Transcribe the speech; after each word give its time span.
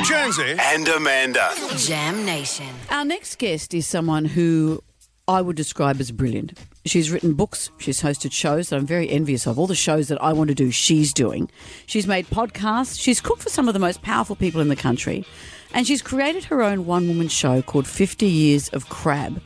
Jonesy 0.00 0.56
and 0.58 0.88
Amanda. 0.88 1.52
Jam 1.76 2.24
Nation. 2.24 2.66
Our 2.90 3.04
next 3.04 3.38
guest 3.38 3.72
is 3.74 3.86
someone 3.86 4.24
who 4.24 4.82
I 5.28 5.40
would 5.40 5.54
describe 5.54 6.00
as 6.00 6.10
brilliant. 6.10 6.58
She's 6.84 7.12
written 7.12 7.34
books, 7.34 7.70
she's 7.78 8.02
hosted 8.02 8.32
shows 8.32 8.70
that 8.70 8.76
I'm 8.76 8.86
very 8.86 9.08
envious 9.08 9.46
of. 9.46 9.58
All 9.58 9.68
the 9.68 9.76
shows 9.76 10.08
that 10.08 10.20
I 10.20 10.32
want 10.32 10.48
to 10.48 10.54
do, 10.54 10.72
she's 10.72 11.12
doing. 11.12 11.48
She's 11.86 12.08
made 12.08 12.26
podcasts, 12.26 13.00
she's 13.00 13.20
cooked 13.20 13.42
for 13.42 13.50
some 13.50 13.68
of 13.68 13.74
the 13.74 13.80
most 13.80 14.02
powerful 14.02 14.34
people 14.34 14.60
in 14.60 14.68
the 14.68 14.76
country, 14.76 15.24
and 15.72 15.86
she's 15.86 16.02
created 16.02 16.44
her 16.44 16.62
own 16.62 16.84
one 16.84 17.06
woman 17.06 17.28
show 17.28 17.62
called 17.62 17.86
50 17.86 18.26
Years 18.26 18.68
of 18.70 18.88
Crabb, 18.88 19.40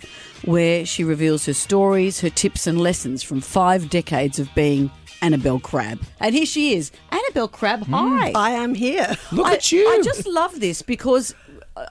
where 0.45 0.87
she 0.87 1.05
reveals 1.05 1.45
her 1.47 1.55
stories, 1.55 2.21
her 2.21 2.31
tips, 2.31 2.67
and 2.67 2.81
lessons 2.81 3.23
from 3.23 3.43
five 3.43 3.91
decades 3.91 4.39
of 4.39 4.49
being 4.55 4.91
Annabel 5.23 5.61
Crabb. 5.61 6.01
And 6.21 6.35
here 6.35 6.47
she 6.47 6.75
is, 6.75 6.93
Annabel 7.11 7.49
Crabb. 7.49 7.85
Hmm. 7.87 7.93
Hi. 7.93 8.33
I 8.35 8.51
am 8.51 8.75
here. 8.75 9.17
Look 9.33 9.47
I, 9.47 9.55
at 9.55 9.73
you. 9.73 9.89
I 9.89 10.01
just 10.03 10.27
love 10.27 10.61
this 10.61 10.83
because 10.83 11.35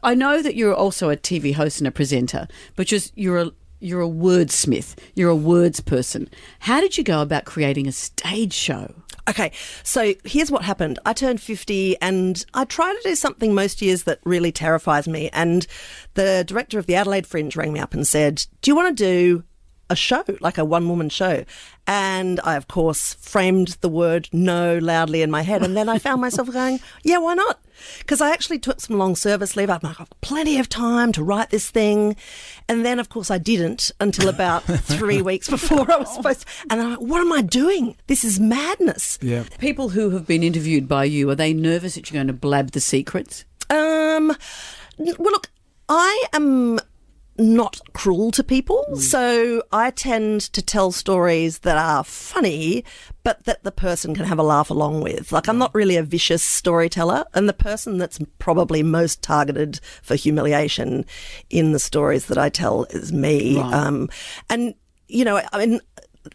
I 0.04 0.16
know 0.16 0.42
that 0.42 0.56
you're 0.56 0.74
also 0.74 1.10
a 1.10 1.18
TV 1.18 1.54
host 1.54 1.80
and 1.80 1.88
a 1.88 1.92
presenter, 1.92 2.48
but 2.76 2.88
just 2.88 3.12
you're 3.16 3.40
a 3.40 3.52
you're 3.80 4.02
a 4.02 4.08
wordsmith. 4.08 4.96
You're 5.16 5.30
a 5.30 5.36
words 5.36 5.80
person. 5.80 6.30
How 6.60 6.82
did 6.82 6.98
you 6.98 7.04
go 7.04 7.22
about 7.22 7.46
creating 7.46 7.88
a 7.88 7.92
stage 7.92 8.54
show? 8.54 8.96
Okay, 9.28 9.52
so 9.84 10.14
here's 10.24 10.52
what 10.52 10.64
happened. 10.64 11.00
I 11.06 11.14
turned 11.14 11.42
50 11.42 12.00
and 12.00 12.46
I 12.54 12.66
try 12.66 12.94
to 12.94 13.10
do 13.10 13.16
something 13.16 13.54
most 13.54 13.82
years 13.82 14.04
that 14.04 14.20
really 14.24 14.52
terrifies 14.52 15.08
me. 15.08 15.30
And 15.34 15.66
the 16.14 16.44
director 16.48 16.78
of 16.78 16.86
the 16.86 16.96
Adelaide 16.96 17.26
Fringe 17.26 17.56
rang 17.56 17.74
me 17.74 17.80
up 17.80 17.94
and 17.94 18.08
said, 18.08 18.46
Do 18.62 18.72
you 18.72 18.76
want 18.76 18.96
to 18.96 19.04
do 19.04 19.44
a 19.90 19.96
show, 19.96 20.24
like 20.42 20.58
a 20.58 20.66
one 20.66 20.88
woman 20.90 21.10
show? 21.10 21.46
And 21.88 22.40
I, 22.44 22.56
of 22.56 22.68
course, 22.68 23.14
framed 23.16 23.78
the 23.82 23.90
word 23.90 24.28
no 24.34 24.78
loudly 24.80 25.22
in 25.22 25.30
my 25.30 25.44
head. 25.44 25.62
And 25.64 25.78
then 25.78 25.88
I 25.88 26.00
found 26.00 26.20
myself 26.22 26.52
going, 26.52 26.80
Yeah, 27.04 27.20
why 27.20 27.36
not? 27.36 27.60
Because 28.00 28.22
I 28.22 28.32
actually 28.32 28.58
took 28.60 28.80
some 28.80 28.98
long 28.98 29.16
service 29.16 29.56
leave. 29.56 29.70
I've 29.70 29.82
got 29.82 30.10
plenty 30.22 30.58
of 30.60 30.70
time 30.70 31.12
to 31.12 31.24
write 31.24 31.50
this 31.50 31.70
thing. 31.70 32.16
And 32.70 32.86
then, 32.86 33.00
of 33.00 33.10
course, 33.10 33.30
I 33.30 33.38
didn't 33.38 33.92
until 34.00 34.30
about 34.30 34.64
three 34.64 35.22
weeks 35.22 35.50
before 35.50 35.92
I 35.92 35.98
was 35.98 36.14
supposed 36.14 36.42
to. 36.42 36.48
And 36.70 36.82
I'm 36.82 36.90
like, 36.92 37.02
What 37.02 37.22
am 37.22 37.32
I 37.32 37.42
doing? 37.42 37.96
This 38.08 38.24
is 38.24 38.40
madness. 38.40 39.20
yeah. 39.22 39.44
People 39.60 39.90
who 39.90 40.10
have 40.12 40.26
been 40.26 40.42
interviewed 40.42 40.88
by 40.88 41.04
you 41.04 41.30
are 41.30 41.36
they 41.36 41.54
nervous 41.54 41.96
that 41.96 42.10
you're 42.10 42.18
going 42.18 42.28
to 42.28 42.34
blab 42.34 42.72
the 42.72 42.80
secrets? 42.80 43.46
Um, 43.70 44.36
well, 44.98 45.16
look, 45.32 45.50
I 45.90 46.26
am 46.34 46.80
not 47.38 47.82
cruel 47.94 48.32
to 48.32 48.44
people, 48.44 48.86
so 48.96 49.64
I 49.72 49.92
tend 49.92 50.42
to 50.42 50.62
tell 50.62 50.92
stories 50.92 51.60
that 51.60 51.78
are 51.78 52.04
funny, 52.04 52.86
but 53.24 53.44
that 53.44 53.64
the 53.64 53.72
person 53.72 54.16
can 54.16 54.26
have 54.26 54.40
a 54.40 54.44
laugh 54.44 54.70
along 54.70 55.02
with. 55.02 55.32
Like, 55.32 55.48
I'm 55.48 55.58
not 55.58 55.76
really 55.76 55.98
a 55.98 56.04
vicious 56.04 56.44
storyteller, 56.44 57.26
and 57.34 57.50
the 57.50 57.54
person 57.54 57.98
that's 57.98 58.20
probably 58.40 58.84
most 58.84 59.22
targeted 59.22 59.80
for 60.02 60.16
humiliation 60.16 61.06
in 61.50 61.72
the 61.72 61.80
stories 61.80 62.28
that 62.28 62.38
I 62.38 62.50
tell 62.50 62.86
is 62.92 63.12
me. 63.12 63.60
Um, 63.60 64.10
and 64.50 64.76
you 65.08 65.24
know, 65.24 65.42
I 65.54 65.66
mean, 65.66 65.82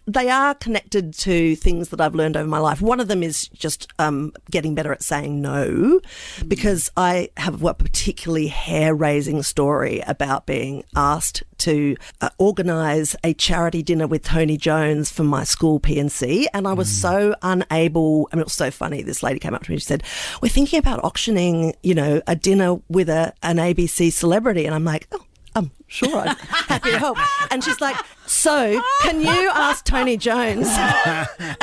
they 0.07 0.29
are 0.29 0.55
connected 0.55 1.15
to 1.15 1.57
things 1.57 1.89
that 1.91 2.01
I've 2.01 2.15
learned 2.15 2.37
over 2.37 2.49
my 2.49 2.59
life. 2.59 2.81
One 2.81 3.01
of 3.01 3.09
them 3.09 3.23
is 3.23 3.49
just 3.49 3.89
um, 3.99 4.33
getting 4.51 4.75
better 4.75 4.93
at 4.93 5.03
saying 5.03 5.41
no, 5.41 6.01
because 6.47 6.91
I 6.97 7.31
have 7.37 7.63
a 7.63 7.75
particularly 7.75 8.49
hair 8.49 8.95
raising 8.95 9.43
story 9.43 10.03
about 10.07 10.47
being 10.47 10.85
asked 10.97 11.43
to 11.59 11.97
uh, 12.21 12.31
organise 12.39 13.15
a 13.23 13.35
charity 13.35 13.83
dinner 13.83 14.07
with 14.07 14.25
Tony 14.25 14.57
Jones 14.57 15.11
for 15.11 15.25
my 15.25 15.45
school 15.45 15.79
P&C, 15.79 16.49
and 16.55 16.67
I 16.67 16.73
was 16.73 16.91
so 16.91 17.35
unable. 17.43 18.29
I 18.33 18.37
mean, 18.37 18.41
it 18.41 18.47
was 18.47 18.55
so 18.55 18.71
funny. 18.71 19.03
This 19.03 19.23
lady 19.23 19.39
came 19.39 19.55
up 19.55 19.65
to 19.65 19.71
me 19.71 19.75
and 19.75 19.83
she 19.83 19.87
said, 19.87 20.03
"We're 20.43 20.49
thinking 20.49 20.79
about 20.79 21.05
auctioning, 21.05 21.75
you 21.83 21.95
know, 21.95 22.23
a 22.27 22.37
dinner 22.37 22.77
with 22.89 23.09
a 23.09 23.35
an 23.43 23.57
ABC 23.57 24.13
celebrity," 24.13 24.67
and 24.67 24.75
I'm 24.75 24.85
like, 24.85 25.07
"Oh." 25.13 25.25
I'm 25.55 25.71
sure 25.89 26.17
I'm 26.17 26.37
happy 26.37 26.91
to 26.93 26.99
help. 26.99 27.19
And 27.51 27.63
she's 27.63 27.81
like, 27.81 27.97
So, 28.27 28.81
can 29.03 29.21
you 29.21 29.51
ask 29.51 29.85
Tony 29.85 30.17
Jones? 30.17 30.69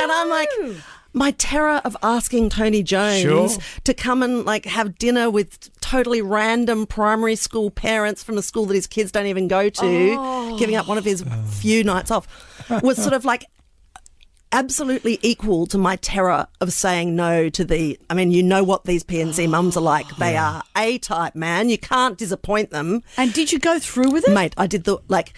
And 0.00 0.12
I'm 0.12 0.28
like, 0.28 0.48
my 1.12 1.32
terror 1.32 1.80
of 1.84 1.96
asking 2.02 2.50
Tony 2.50 2.82
Jones 2.82 3.22
Sure. 3.22 3.62
to 3.84 3.94
come 3.94 4.22
and 4.22 4.44
like 4.44 4.66
have 4.66 4.98
dinner 4.98 5.30
with 5.30 5.70
totally 5.80 6.22
random 6.22 6.86
primary 6.86 7.34
school 7.36 7.70
parents 7.70 8.22
from 8.22 8.36
a 8.38 8.42
school 8.42 8.66
that 8.66 8.74
his 8.74 8.86
kids 8.86 9.10
don't 9.10 9.26
even 9.26 9.48
go 9.48 9.68
to, 9.68 10.14
oh. 10.18 10.58
giving 10.58 10.76
up 10.76 10.86
one 10.86 10.98
of 10.98 11.04
his 11.04 11.24
few 11.46 11.82
nights 11.82 12.10
off, 12.10 12.26
was 12.82 12.96
sort 12.96 13.14
of 13.14 13.24
like 13.24 13.46
absolutely 14.52 15.18
equal 15.22 15.66
to 15.66 15.78
my 15.78 15.96
terror 15.96 16.46
of 16.60 16.72
saying 16.72 17.14
no 17.14 17.48
to 17.50 17.64
the 17.64 17.98
I 18.08 18.14
mean 18.14 18.30
you 18.30 18.42
know 18.42 18.64
what 18.64 18.84
these 18.84 19.04
P&C 19.04 19.46
mums 19.48 19.76
are 19.76 19.82
like. 19.82 20.08
They 20.16 20.36
are 20.36 20.62
A 20.76 20.98
type 20.98 21.34
man. 21.34 21.68
You 21.68 21.78
can't 21.78 22.18
disappoint 22.18 22.70
them. 22.70 23.02
And 23.16 23.32
did 23.32 23.52
you 23.52 23.58
go 23.58 23.78
through 23.78 24.10
with 24.10 24.26
it? 24.28 24.32
mate 24.32 24.54
I 24.56 24.66
did 24.66 24.84
the 24.84 24.98
like 25.08 25.32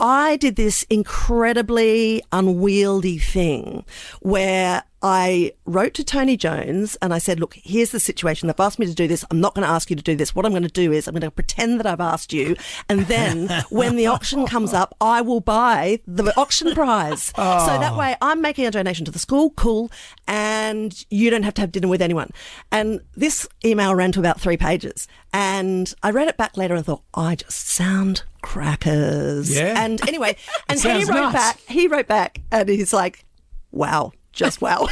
I 0.00 0.36
did 0.36 0.56
this 0.56 0.84
incredibly 0.84 2.22
unwieldy 2.30 3.18
thing 3.18 3.84
where 4.20 4.84
I 5.02 5.52
wrote 5.64 5.94
to 5.94 6.04
Tony 6.04 6.36
Jones 6.36 6.96
and 7.00 7.14
I 7.14 7.18
said, 7.18 7.38
Look, 7.38 7.54
here's 7.54 7.92
the 7.92 8.00
situation. 8.00 8.48
They've 8.48 8.58
asked 8.58 8.78
me 8.78 8.86
to 8.86 8.94
do 8.94 9.06
this. 9.06 9.24
I'm 9.30 9.40
not 9.40 9.54
going 9.54 9.66
to 9.66 9.72
ask 9.72 9.90
you 9.90 9.96
to 9.96 10.02
do 10.02 10.16
this. 10.16 10.34
What 10.34 10.44
I'm 10.44 10.52
going 10.52 10.62
to 10.64 10.68
do 10.68 10.92
is 10.92 11.06
I'm 11.06 11.14
going 11.14 11.22
to 11.22 11.30
pretend 11.30 11.78
that 11.78 11.86
I've 11.86 12.00
asked 12.00 12.32
you. 12.32 12.56
And 12.88 13.02
then 13.02 13.48
when 13.70 13.96
the 13.96 14.06
auction 14.06 14.46
comes 14.46 14.72
up, 14.72 14.96
I 15.00 15.20
will 15.20 15.40
buy 15.40 16.00
the 16.06 16.36
auction 16.36 16.74
prize. 16.74 17.32
Oh. 17.40 17.66
So 17.66 17.78
that 17.78 17.96
way 17.96 18.16
I'm 18.20 18.40
making 18.40 18.66
a 18.66 18.70
donation 18.70 19.04
to 19.04 19.10
the 19.12 19.18
school. 19.18 19.50
Cool. 19.50 19.92
And 20.26 21.04
you 21.08 21.30
don't 21.30 21.44
have 21.44 21.54
to 21.54 21.60
have 21.60 21.70
dinner 21.70 21.86
with 21.86 22.02
anyone. 22.02 22.30
And 22.72 23.00
this 23.16 23.46
email 23.64 23.94
ran 23.94 24.10
to 24.12 24.20
about 24.20 24.40
three 24.40 24.56
pages. 24.56 25.06
And 25.32 25.92
I 26.02 26.10
read 26.10 26.26
it 26.26 26.36
back 26.36 26.56
later 26.56 26.74
and 26.74 26.84
thought, 26.84 27.02
I 27.14 27.36
just 27.36 27.68
sound 27.68 28.24
crackers. 28.42 29.54
Yeah. 29.54 29.82
And 29.82 30.06
anyway, 30.08 30.36
and 30.68 30.80
he 30.80 31.04
wrote 31.04 31.08
nuts. 31.08 31.32
back, 31.32 31.60
he 31.68 31.86
wrote 31.86 32.08
back 32.08 32.40
and 32.50 32.68
he's 32.68 32.92
like, 32.92 33.24
wow, 33.70 34.12
just 34.38 34.60
wow. 34.62 34.88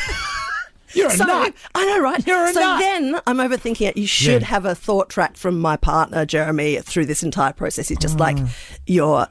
You're 0.92 1.08
a 1.08 1.16
so, 1.16 1.24
nut. 1.24 1.54
I 1.74 1.84
know, 1.86 2.00
right? 2.00 2.26
You're 2.26 2.46
a 2.46 2.52
so 2.54 2.60
nut. 2.60 2.78
then 2.80 3.20
I'm 3.26 3.38
overthinking 3.38 3.88
it. 3.88 3.96
You 3.96 4.06
should 4.06 4.42
Yeah. 4.42 4.48
have 4.48 4.64
a 4.64 4.74
thought 4.74 5.08
track 5.10 5.36
from 5.36 5.58
my 5.60 5.76
partner, 5.76 6.24
Jeremy, 6.24 6.78
through 6.80 7.06
this 7.06 7.22
entire 7.22 7.52
process. 7.52 7.88
He's 7.88 7.98
just 7.98 8.18
like, 8.18 8.36
Ah. 8.40 8.48
you're 8.86 9.28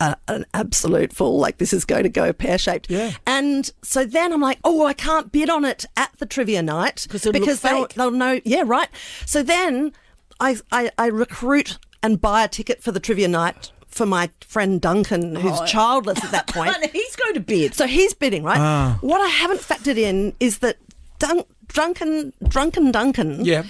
a, 0.00 0.16
an 0.26 0.44
absolute 0.54 1.12
fool. 1.12 1.38
Like, 1.38 1.58
this 1.58 1.72
is 1.72 1.84
going 1.84 2.02
to 2.02 2.08
go 2.08 2.32
pear 2.32 2.58
shaped. 2.58 2.90
Yeah. 2.90 3.12
And 3.26 3.70
so 3.82 4.04
then 4.04 4.32
I'm 4.32 4.40
like, 4.40 4.58
oh, 4.64 4.86
I 4.86 4.92
can't 4.92 5.30
bid 5.30 5.48
on 5.50 5.64
it 5.64 5.84
at 5.96 6.10
the 6.18 6.26
trivia 6.26 6.62
night 6.62 7.06
'Cause 7.08 7.24
it'll 7.26 7.32
look 7.38 7.42
because 7.42 7.60
they'll, 7.60 7.86
they'll 7.94 8.10
know. 8.10 8.40
Yeah, 8.44 8.62
right. 8.66 8.88
So 9.24 9.42
then 9.44 9.92
I, 10.40 10.56
I, 10.72 10.90
I 10.98 11.06
recruit 11.06 11.78
and 12.02 12.20
buy 12.20 12.42
a 12.44 12.48
ticket 12.48 12.82
for 12.82 12.90
the 12.92 12.98
trivia 13.00 13.28
night 13.28 13.70
for 13.94 14.06
my 14.06 14.28
friend 14.46 14.80
Duncan, 14.80 15.36
who's 15.36 15.58
Oh. 15.60 15.66
childless 15.66 16.22
at 16.24 16.30
that 16.32 16.46
point. 16.54 16.74
He's 16.92 17.16
going 17.16 17.34
to 17.34 17.40
bid. 17.40 17.74
So 17.74 17.86
he's 17.86 18.12
bidding, 18.14 18.42
right? 18.42 18.58
Ah. 18.60 18.98
What 19.00 19.20
I 19.20 19.28
haven't 19.28 19.60
factored 19.60 19.96
in 19.98 20.34
is 20.40 20.58
that 20.58 20.76
Dun- 21.20 21.44
drunken, 21.68 22.32
drunken 22.48 22.90
Duncan 22.90 23.44
Yeah. 23.44 23.62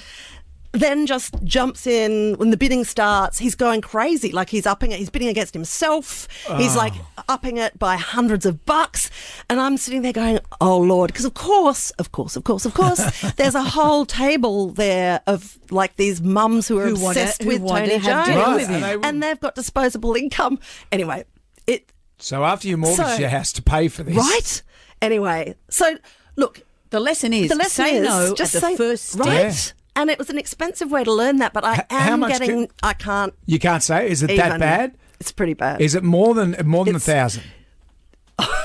Then 0.74 1.06
just 1.06 1.34
jumps 1.44 1.86
in 1.86 2.34
when 2.34 2.50
the 2.50 2.56
bidding 2.56 2.84
starts. 2.84 3.38
He's 3.38 3.54
going 3.54 3.80
crazy, 3.80 4.32
like 4.32 4.50
he's 4.50 4.66
upping 4.66 4.90
it. 4.92 4.98
He's 4.98 5.08
bidding 5.10 5.28
against 5.28 5.54
himself. 5.54 6.28
He's 6.56 6.76
ah. 6.76 6.78
like 6.78 6.92
upping 7.28 7.56
it 7.56 7.78
by 7.78 7.96
hundreds 7.96 8.44
of 8.44 8.66
bucks, 8.66 9.10
and 9.48 9.60
I'm 9.60 9.76
sitting 9.76 10.02
there 10.02 10.12
going, 10.12 10.40
"Oh 10.60 10.78
Lord!" 10.78 11.12
Because 11.12 11.24
of 11.24 11.34
course, 11.34 11.90
of 11.92 12.12
course, 12.12 12.36
of 12.36 12.44
course, 12.44 12.66
of 12.66 12.74
course, 12.74 12.98
there's 13.36 13.54
a 13.54 13.62
whole 13.62 14.04
table 14.04 14.70
there 14.70 15.20
of 15.26 15.58
like 15.70 15.96
these 15.96 16.20
mums 16.20 16.68
who 16.68 16.78
are 16.78 16.86
Who 16.88 16.94
wanna- 16.96 17.20
obsessed 17.20 17.42
who 17.42 17.48
with 17.48 17.66
Tony 17.66 17.96
have 17.96 18.26
Jones, 18.26 18.56
with 18.56 18.68
him. 18.68 18.82
Right, 18.82 18.98
and 19.02 19.22
they've 19.22 19.40
got 19.40 19.54
disposable 19.54 20.14
income. 20.14 20.58
Anyway, 20.90 21.24
it 21.66 21.90
So 22.18 22.44
after 22.44 22.68
you 22.68 22.76
mortgage 22.76 23.06
So- 23.06 23.16
your 23.16 23.28
house 23.30 23.52
to 23.52 23.62
pay 23.62 23.88
for 23.88 24.02
this, 24.02 24.16
right. 24.16 24.62
Anyway, 25.00 25.54
so 25.68 25.96
look, 26.36 26.62
The 26.90 27.00
lesson 27.00 27.32
is 27.32 27.48
the 27.50 27.56
lesson 27.56 27.84
say 27.84 27.96
is 27.98 28.04
no 28.08 28.34
just 28.34 28.54
at 28.54 28.60
the 28.60 28.68
say 28.68 28.76
first 28.76 29.04
step. 29.10 29.26
right. 29.26 29.34
Yeah. 29.44 29.72
And 29.96 30.10
it 30.10 30.18
was 30.18 30.28
an 30.30 30.38
expensive 30.38 30.90
way 30.90 31.04
to 31.04 31.12
learn 31.12 31.36
that, 31.38 31.52
but 31.52 31.64
I 31.64 31.74
H- 31.74 31.80
am 31.90 32.20
getting. 32.22 32.66
can- 32.66 32.68
I 32.82 32.92
can't. 32.94 33.32
You 33.46 33.58
can't 33.58 33.82
say. 33.82 34.10
Is 34.10 34.22
it 34.22 34.36
that 34.36 34.58
bad? 34.58 34.96
It's 35.20 35.30
pretty 35.32 35.54
bad. 35.54 35.80
Is 35.80 35.94
it 35.94 36.02
more 36.02 36.34
than 36.34 36.56
more 36.64 36.84
than 36.84 36.96
It's- 36.96 37.08
a 37.08 37.12
thousand? 37.12 37.42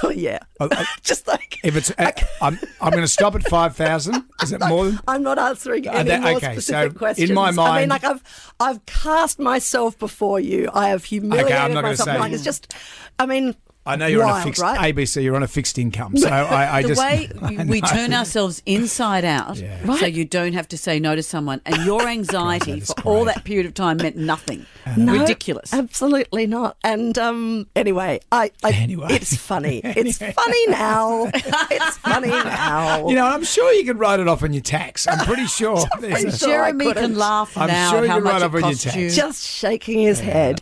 Oh 0.01 0.09
yeah. 0.09 0.39
just 1.03 1.27
like 1.27 1.59
If 1.63 1.75
it's, 1.75 1.91
uh, 1.99 2.11
I'm, 2.41 2.57
I'm 2.81 2.89
going 2.91 3.03
to 3.03 3.07
stop 3.07 3.35
at 3.35 3.43
five 3.47 3.75
thousand. 3.75 4.23
Is 4.41 4.51
it 4.51 4.61
more 4.67 4.85
than? 4.85 4.99
I'm 5.07 5.21
not 5.21 5.37
answering 5.37 5.87
Uh, 5.87 5.91
any 5.91 6.09
that- 6.09 6.21
more 6.21 6.31
okay, 6.37 6.53
specific 6.53 6.93
so 6.93 6.97
questions. 6.97 7.29
in 7.29 7.35
my 7.35 7.51
mind, 7.51 7.73
I 7.73 7.79
mean, 7.81 7.89
like 7.89 8.03
I've 8.03 8.23
I've 8.59 8.83
cast 8.87 9.37
myself 9.39 9.99
before 9.99 10.39
you. 10.39 10.69
I 10.73 10.89
have 10.89 11.03
humiliated 11.03 11.51
not 11.51 11.67
gonna 11.73 11.81
myself. 11.89 12.09
say- 12.09 12.17
Like 12.17 12.31
it's 12.31 12.43
just. 12.43 12.73
I 13.19 13.25
mean, 13.27 13.55
I 13.89 13.95
know 13.95 14.07
you're 14.07 14.23
on 14.23 14.41
a 14.41 14.43
fixed 14.43 14.61
right? 14.61 14.93
ABC. 14.95 15.23
You're 15.23 15.35
on 15.35 15.43
a 15.43 15.47
fixed 15.47 15.77
income, 15.77 16.15
so 16.17 16.27
I, 16.29 16.77
I 16.77 16.81
the 16.81 16.87
just 16.89 17.01
way 17.01 17.29
I 17.41 17.63
we 17.65 17.81
turn 17.81 18.13
ourselves 18.13 18.61
inside 18.65 19.25
out, 19.25 19.51
I 19.51 19.53
so 19.55 19.61
you 19.61 19.63
know. 19.63 19.69
turn 19.69 19.73
ourselves 19.73 19.83
inside 19.85 19.85
out, 19.85 19.85
Yeah. 19.85 19.95
so 19.97 20.05
you 20.05 20.25
don't 20.25 20.53
have 20.53 20.67
to 20.69 20.77
say 20.77 20.99
no 20.99 21.15
to 21.15 21.23
someone, 21.23 21.61
and 21.65 21.85
your 21.85 22.07
anxiety 22.07 22.71
that 22.73 22.77
is 22.81 22.93
for 22.93 23.01
all 23.09 23.25
that 23.25 23.43
period 23.43 23.65
of 23.65 23.73
time 23.73 23.97
meant 23.97 24.15
nothing. 24.15 24.65
No, 24.97 25.19
Ridiculous. 25.19 25.73
Absolutely 25.73 26.47
not. 26.47 26.77
And 26.83 27.17
um, 27.17 27.67
anyway, 27.75 28.19
I, 28.31 28.51
I 28.63 28.71
Anyway. 28.71 29.07
it's 29.11 29.35
funny. 29.35 29.81
It's 29.83 30.17
funny 30.17 30.67
now. 30.67 31.29
It's 31.33 31.97
funny 31.97 32.29
now. 32.29 33.07
You 33.07 33.15
know, 33.15 33.25
I'm 33.25 33.43
sure 33.43 33.71
you 33.73 33.85
could 33.85 33.99
write 33.99 34.19
it 34.19 34.27
off 34.27 34.41
on 34.43 34.51
your 34.53 34.63
tax. 34.63 35.07
I'm 35.07 35.25
pretty 35.25 35.45
sure. 35.45 35.83
there's 35.99 36.23
a- 36.23 36.37
sure 36.37 36.49
I 36.63 36.71
Jeremy 36.71 36.93
can 36.93 37.15
laugh 37.15 37.55
I'm 37.57 37.67
now 37.67 37.89
sure 37.91 37.99
at 37.99 38.03
you 38.05 38.09
how 38.09 38.15
can 38.15 38.23
write 38.23 38.33
much 38.33 38.41
up 38.43 38.53
it 38.53 38.55
on 38.55 38.61
your 38.61 38.69
cost 38.71 38.83
tax. 38.83 38.95
you. 38.95 39.09
just 39.11 39.43
shaking 39.45 39.99
his 39.99 40.19
head. 40.19 40.61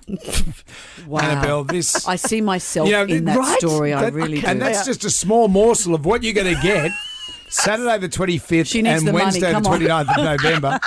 wow. 1.08 1.20
Annabel, 1.22 1.64
this 1.64 2.08
I 2.08 2.16
see 2.18 2.42
myself 2.42 2.88
You 2.88 2.94
know, 2.94 3.06
in 3.18 3.26
that 3.26 3.38
right? 3.38 3.60
story. 3.60 3.94
I 3.94 4.02
That- 4.04 4.14
really 4.14 4.42
do. 4.42 4.48
and 4.48 4.62
that's 4.62 4.86
just 4.86 5.04
a 5.06 5.10
small 5.10 5.48
morsel 5.48 5.94
of 5.96 6.06
what 6.06 6.24
you're 6.24 6.34
going 6.34 6.54
to 6.56 6.62
get. 6.62 6.92
Saturday 7.50 7.98
the 8.00 8.10
25th 8.10 8.68
She 8.68 8.86
and 8.86 9.08
the 9.08 9.14
Wednesday 9.14 9.54
the 9.54 9.60
29th 9.62 10.18
of 10.18 10.24
November, 10.44 10.80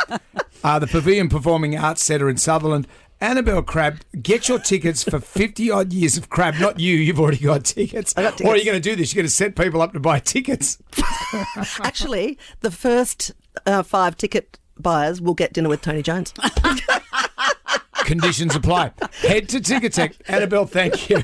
uh, 0.62 0.78
the 0.78 0.86
Pavilion 0.86 1.28
Performing 1.30 1.76
Arts 1.78 2.02
Centre 2.04 2.28
in 2.28 2.36
Sutherland. 2.36 2.86
Annabel 3.22 3.62
Crabb, 3.62 4.00
get 4.22 4.48
your 4.48 4.58
tickets 4.58 5.02
for 5.02 5.20
50 5.20 5.70
odd 5.70 5.92
years 5.92 6.16
of 6.16 6.28
Crabb. 6.30 6.54
Not 6.56 6.78
you, 6.80 6.96
you've 6.96 7.20
already 7.20 7.38
got 7.38 7.64
tickets. 7.64 8.14
I 8.16 8.22
got 8.22 8.40
Or 8.42 8.48
are 8.54 8.56
you 8.56 8.64
going 8.64 8.80
to 8.80 8.90
do 8.90 8.96
this? 8.96 9.12
You're 9.14 9.20
going 9.22 9.28
to 9.28 9.34
set 9.34 9.56
people 9.56 9.80
up 9.82 9.92
to 9.94 10.00
buy 10.00 10.20
tickets. 10.20 10.78
Actually, 11.82 12.38
the 12.60 12.70
first 12.70 13.32
uh, 13.66 13.82
five 13.82 14.16
ticket 14.16 14.58
buyers 14.78 15.20
will 15.20 15.34
get 15.34 15.52
dinner 15.52 15.68
with 15.68 15.82
Tony 15.82 16.02
Jones. 16.02 16.32
Conditions 18.04 18.54
apply. 18.56 18.92
Head 19.20 19.48
to 19.50 19.60
Ticketek. 19.60 20.14
Annabel, 20.26 20.66
thank 20.66 21.08
you. 21.10 21.22